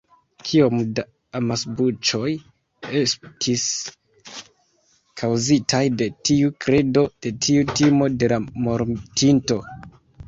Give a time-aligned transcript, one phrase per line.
[0.51, 1.03] Kiom da
[1.39, 2.31] amasbuĉoj
[3.01, 3.65] estis
[5.23, 9.63] kaŭzitaj de tiu kredo, de tiu timo de la mortinto.